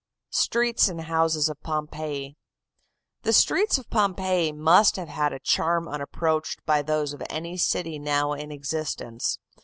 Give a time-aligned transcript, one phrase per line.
[0.31, 2.35] STREETS AND HOUSES OF POMPEII
[3.21, 7.99] "The streets of Pompeii must have had a charm unapproached by those of any city
[7.99, 9.37] now in existence.